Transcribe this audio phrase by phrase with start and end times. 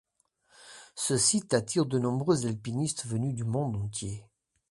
[0.95, 4.25] Ce site attire de nombreux alpinistes venus du monde entier.